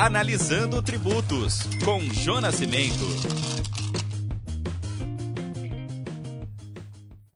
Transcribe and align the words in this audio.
Analisando 0.00 0.80
Tributos, 0.80 1.64
com 1.84 1.98
Jonas 2.14 2.54
Cimento. 2.54 3.02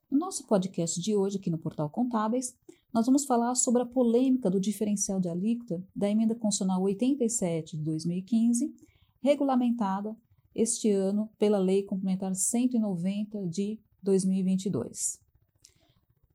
No 0.09 0.17
nosso 0.17 0.47
podcast 0.47 1.01
de 1.01 1.17
hoje, 1.17 1.39
aqui 1.39 1.51
no 1.51 1.59
Portal 1.59 1.91
Contábeis, 1.91 2.57
nós 2.95 3.05
vamos 3.05 3.25
falar 3.25 3.57
sobre 3.57 3.83
a 3.83 3.87
polêmica 3.87 4.49
do 4.49 4.61
diferencial 4.61 5.19
de 5.19 5.29
alíquota 5.29 5.83
da 5.95 6.09
Emenda 6.09 6.37
Constitucional 6.37 6.81
87 6.83 7.77
de 7.77 7.83
2015, 7.83 8.73
regulamentada 9.21 10.17
este 10.55 10.89
ano 10.89 11.29
pela 11.41 11.59
Lei 11.59 11.83
Complementar 11.83 12.33
190 12.33 13.45
de 13.49 13.81
2022. 14.01 15.21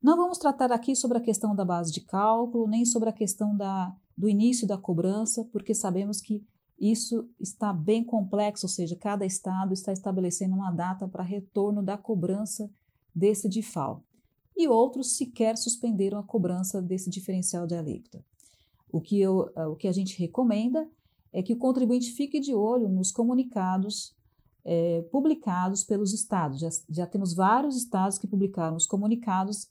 Não 0.04 0.18
vamos 0.18 0.38
tratar 0.38 0.74
aqui 0.74 0.94
sobre 0.94 1.20
a 1.20 1.22
questão 1.22 1.56
da 1.56 1.64
base 1.64 1.94
de 1.94 2.02
cálculo, 2.02 2.68
nem 2.68 2.84
sobre 2.84 3.08
a 3.08 3.14
questão 3.14 3.56
da, 3.56 3.96
do 4.18 4.28
início 4.28 4.68
da 4.68 4.78
cobrança, 4.78 5.46
porque 5.52 5.74
sabemos 5.76 6.20
que 6.20 6.44
isso 6.80 7.30
está 7.40 7.72
bem 7.72 8.04
complexo, 8.04 8.66
ou 8.66 8.70
seja, 8.70 8.96
cada 8.96 9.26
estado 9.26 9.74
está 9.74 9.92
estabelecendo 9.92 10.56
uma 10.56 10.72
data 10.72 11.08
para 11.08 11.24
retorno 11.24 11.84
da 11.84 11.98
cobrança 11.98 12.70
desse 13.14 13.50
DIFAL. 13.50 14.04
E 14.56 14.68
outros 14.68 15.18
sequer 15.18 15.58
suspenderam 15.58 16.18
a 16.20 16.24
cobrança 16.24 16.82
desse 16.82 17.10
diferencial 17.10 17.68
de 17.68 17.76
alíquota. 17.76 18.24
O 18.92 19.02
que, 19.02 19.20
eu, 19.20 19.52
o 19.72 19.76
que 19.76 19.88
a 19.88 19.92
gente 19.92 20.18
recomenda 20.20 20.90
é 21.32 21.44
que 21.44 21.54
o 21.54 21.58
contribuinte 21.58 22.12
fique 22.12 22.40
de 22.40 22.54
olho 22.54 22.90
nos 22.90 23.12
comunicados 23.12 24.16
é, 24.64 25.02
publicados 25.12 25.84
pelos 25.84 26.14
estados. 26.14 26.60
Já, 26.60 26.70
já 26.90 27.08
temos 27.08 27.34
vários 27.34 27.78
estados 27.78 28.18
que 28.18 28.28
publicaram 28.28 28.76
os 28.76 28.86
comunicados 28.86 29.70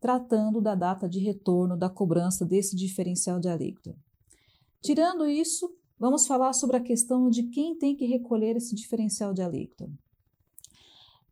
tratando 0.00 0.60
da 0.60 0.74
data 0.74 1.08
de 1.08 1.18
retorno 1.18 1.76
da 1.76 1.88
cobrança 1.88 2.44
desse 2.44 2.76
diferencial 2.76 3.40
de 3.40 3.48
alíquota. 3.48 3.96
Tirando 4.80 5.26
isso, 5.26 5.74
vamos 5.98 6.26
falar 6.26 6.52
sobre 6.52 6.76
a 6.76 6.82
questão 6.82 7.28
de 7.28 7.44
quem 7.44 7.76
tem 7.76 7.96
que 7.96 8.06
recolher 8.06 8.56
esse 8.56 8.74
diferencial 8.74 9.34
de 9.34 9.42
alíquota. 9.42 9.90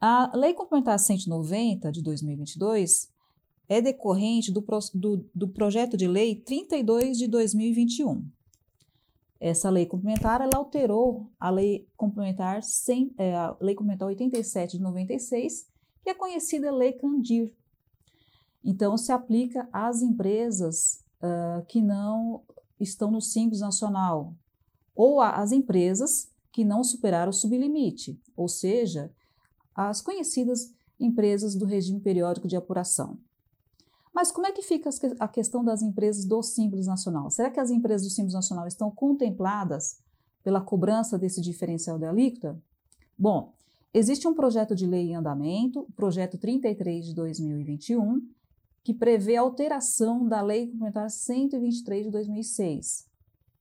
A 0.01 0.37
Lei 0.37 0.53
Complementar 0.53 0.99
190 0.99 1.91
de 1.91 2.03
2022 2.03 3.11
é 3.69 3.81
decorrente 3.81 4.53
do, 4.53 4.65
do, 4.95 5.31
do 5.35 5.49
projeto 5.49 5.97
de 5.97 6.07
lei 6.07 6.37
32 6.37 7.19
de 7.19 7.27
2021. 7.27 8.29
Essa 9.39 9.69
lei 9.69 9.87
complementar 9.87 10.41
ela 10.41 10.57
alterou 10.57 11.31
a 11.39 11.51
lei 11.51 11.87
complementar, 11.97 12.63
100, 12.63 13.15
é, 13.19 13.35
a 13.35 13.57
lei 13.61 13.75
complementar 13.75 14.09
87 14.09 14.79
de 14.79 14.83
96, 14.83 15.67
que 16.03 16.11
é 16.11 16.15
conhecida 16.15 16.71
Lei 16.71 16.93
Candir, 16.93 17.53
então, 18.69 18.97
se 18.99 19.13
aplica 19.13 19.69
às 19.73 20.03
empresas 20.03 21.05
uh, 21.23 21.65
que 21.67 21.81
não 21.81 22.43
estão 22.81 23.13
no 23.13 23.21
Simples 23.21 23.61
Nacional 23.61 24.35
ou 24.93 25.21
às 25.21 25.53
empresas 25.53 26.29
que 26.51 26.65
não 26.65 26.83
superaram 26.83 27.31
o 27.31 27.33
sublimite, 27.33 28.21
ou 28.37 28.49
seja, 28.49 29.13
as 29.73 30.01
conhecidas 30.01 30.75
empresas 30.99 31.55
do 31.55 31.65
regime 31.65 32.01
periódico 32.01 32.49
de 32.49 32.57
apuração. 32.57 33.17
Mas 34.13 34.33
como 34.33 34.49
é 34.49 34.53
que 34.53 34.63
fica 34.63 34.91
a 35.21 35.29
questão 35.29 35.63
das 35.63 35.81
empresas 35.81 36.25
do 36.25 36.43
Simples 36.43 36.89
Nacional? 36.89 37.31
Será 37.31 37.51
que 37.51 37.61
as 37.61 37.71
empresas 37.71 38.09
do 38.09 38.13
Simples 38.13 38.35
Nacional 38.35 38.67
estão 38.67 38.91
contempladas 38.91 40.01
pela 40.43 40.61
cobrança 40.61 41.17
desse 41.17 41.41
diferencial 41.41 41.99
de 41.99 42.07
alíquota? 42.07 42.59
Bom, 43.17 43.53
existe 43.95 44.27
um 44.27 44.35
projeto 44.35 44.75
de 44.75 44.87
lei 44.87 45.11
em 45.11 45.15
andamento, 45.15 45.81
o 45.81 45.93
projeto 45.93 46.37
33 46.37 47.05
de 47.05 47.15
2021, 47.15 48.27
que 48.87 48.95
prevê 48.95 49.35
a 49.35 49.41
alteração 49.41 50.29
da 50.29 50.41
Lei 50.41 50.69
Complementar 50.69 51.11
123 51.11 52.05
de 52.05 52.13
2006, 52.13 53.05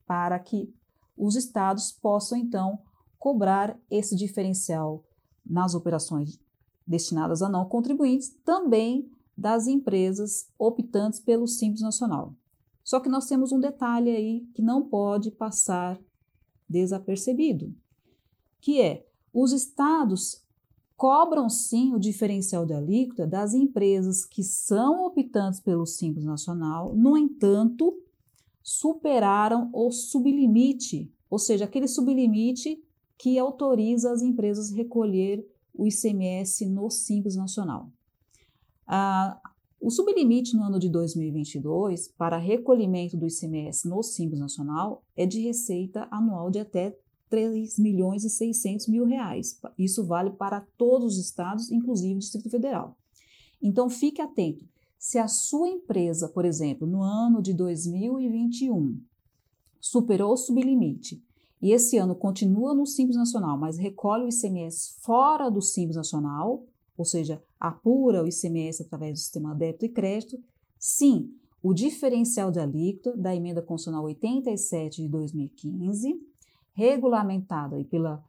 para 0.05 0.37
que 0.37 0.71
os 1.17 1.35
estados 1.35 1.91
possam, 1.91 2.37
então, 2.37 2.77
cobrar 3.17 3.75
esse 3.89 4.15
diferencial 4.15 5.03
nas 5.43 5.73
operações 5.73 6.39
destinadas 6.85 7.41
a 7.41 7.49
não 7.49 7.65
contribuintes, 7.65 8.37
também 8.45 9.09
das 9.35 9.65
empresas 9.65 10.47
optantes 10.59 11.19
pelo 11.19 11.47
Simples 11.47 11.81
Nacional. 11.81 12.35
Só 12.83 12.99
que 12.99 13.09
nós 13.09 13.25
temos 13.25 13.51
um 13.51 13.59
detalhe 13.59 14.11
aí 14.11 14.41
que 14.53 14.61
não 14.61 14.87
pode 14.87 15.31
passar 15.31 15.99
desapercebido, 16.69 17.73
que 18.61 18.79
é 18.79 19.07
os 19.33 19.51
estados 19.51 20.44
cobram 20.97 21.49
sim 21.49 21.93
o 21.93 21.99
diferencial 21.99 22.65
de 22.65 22.73
alíquota 22.73 23.27
das 23.27 23.53
empresas 23.53 24.25
que 24.25 24.43
são 24.43 25.05
optantes 25.05 25.59
pelo 25.59 25.85
Simples 25.85 26.25
Nacional, 26.25 26.95
no 26.95 27.17
entanto, 27.17 27.97
superaram 28.63 29.69
o 29.73 29.91
sublimite, 29.91 31.11
ou 31.29 31.37
seja, 31.37 31.65
aquele 31.65 31.87
sublimite 31.87 32.81
que 33.17 33.37
autoriza 33.37 34.11
as 34.11 34.21
empresas 34.21 34.71
a 34.71 34.75
recolher 34.75 35.45
o 35.73 35.85
ICMS 35.85 36.65
no 36.65 36.89
Simples 36.89 37.35
Nacional. 37.35 37.91
Ah, 38.87 39.39
o 39.79 39.91
sublimite 39.91 40.55
no 40.55 40.63
ano 40.63 40.79
de 40.79 40.89
2022 40.89 42.07
para 42.17 42.37
recolhimento 42.37 43.17
do 43.17 43.27
ICMS 43.27 43.87
no 43.87 44.01
Simples 44.01 44.39
Nacional 44.39 45.03
é 45.15 45.25
de 45.25 45.41
receita 45.41 46.07
anual 46.09 46.49
de 46.49 46.59
até 46.59 46.97
3 47.35 47.77
milhões 47.77 48.23
e 48.23 48.29
600 48.29 48.87
mil 48.87 49.03
reais. 49.03 49.59
Isso 49.77 50.05
vale 50.05 50.29
para 50.29 50.61
todos 50.77 51.17
os 51.17 51.25
estados, 51.25 51.69
inclusive 51.69 52.15
o 52.15 52.19
Distrito 52.19 52.49
Federal. 52.49 52.97
Então, 53.61 53.89
fique 53.89 54.21
atento. 54.21 54.65
Se 54.97 55.17
a 55.17 55.27
sua 55.27 55.67
empresa, 55.67 56.29
por 56.29 56.45
exemplo, 56.45 56.87
no 56.87 57.03
ano 57.03 57.41
de 57.41 57.53
2021, 57.53 59.01
superou 59.81 60.31
o 60.31 60.37
sublimite 60.37 61.21
e 61.61 61.73
esse 61.73 61.97
ano 61.97 62.15
continua 62.15 62.73
no 62.73 62.85
Simples 62.85 63.17
Nacional, 63.17 63.57
mas 63.57 63.77
recolhe 63.77 64.23
o 64.23 64.29
ICMS 64.29 64.95
fora 65.01 65.49
do 65.49 65.61
Simples 65.61 65.97
Nacional, 65.97 66.65
ou 66.97 67.03
seja, 67.03 67.43
apura 67.59 68.23
o 68.23 68.27
ICMS 68.27 68.81
através 68.81 69.13
do 69.13 69.19
sistema 69.19 69.53
débito 69.53 69.85
e 69.85 69.89
crédito, 69.89 70.41
sim, 70.79 71.33
o 71.61 71.73
diferencial 71.73 72.49
de 72.49 72.61
alíquota 72.61 73.17
da 73.17 73.35
emenda 73.35 73.61
constitucional 73.61 74.05
87 74.05 75.01
de 75.01 75.09
2015 75.09 76.34
regulamentada 76.75 77.83
pela 77.85 78.23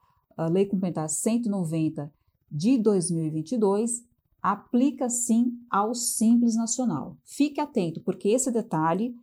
Lei 0.50 0.66
Complementar 0.66 1.08
190 1.08 2.12
de 2.50 2.78
2022, 2.78 4.04
aplica 4.40 5.08
sim 5.08 5.58
ao 5.68 5.94
Simples 5.94 6.54
Nacional. 6.54 7.16
Fique 7.24 7.60
atento, 7.60 8.00
porque 8.00 8.28
esse 8.28 8.50
detalhe, 8.50 9.16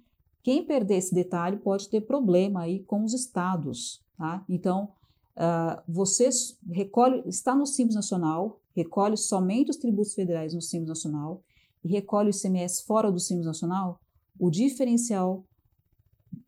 quem 0.44 0.66
perder 0.66 0.98
esse 0.98 1.16
detalhe 1.16 1.58
pode 1.58 1.90
ter 1.90 2.02
problema 2.02 2.62
aí 2.62 2.84
com 2.84 3.04
os 3.04 3.14
estados, 3.14 4.04
tá? 4.18 4.44
Então, 4.50 4.90
uh, 5.38 5.82
você 5.88 6.30
recolhe, 6.70 7.24
está 7.26 7.56
no 7.56 7.66
Simples 7.66 7.96
Nacional, 7.96 8.60
recolhe 8.76 9.16
somente 9.16 9.72
os 9.72 9.78
tributos 9.78 10.14
federais 10.14 10.54
no 10.54 10.62
Simples 10.62 10.90
Nacional 10.90 11.42
e 11.84 11.88
recolhe 11.88 12.30
o 12.30 12.36
ICMS 12.36 12.84
fora 12.84 13.12
do 13.12 13.20
Simples 13.20 13.46
Nacional, 13.46 14.00
o 14.38 14.50
diferencial 14.50 15.46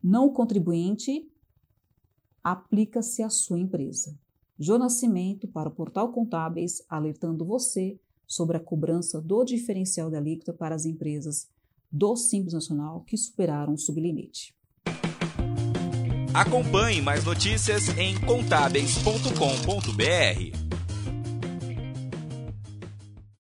não 0.02 0.28
contribuinte 0.28 1.26
aplica-se 2.46 3.22
à 3.24 3.28
sua 3.28 3.58
empresa. 3.58 4.16
Jô 4.56 4.78
Nascimento 4.78 5.48
para 5.48 5.68
o 5.68 5.72
Portal 5.72 6.12
Contábeis, 6.12 6.80
alertando 6.88 7.44
você 7.44 7.98
sobre 8.24 8.56
a 8.56 8.60
cobrança 8.60 9.20
do 9.20 9.44
diferencial 9.44 10.08
da 10.08 10.18
alíquota 10.18 10.52
para 10.52 10.72
as 10.72 10.86
empresas 10.86 11.48
do 11.90 12.14
Simples 12.14 12.54
Nacional 12.54 13.00
que 13.00 13.16
superaram 13.16 13.74
o 13.74 13.78
sublimite. 13.78 14.54
Acompanhe 16.32 17.02
mais 17.02 17.24
notícias 17.24 17.88
em 17.98 18.14
contábeis.com.br. 18.20 20.65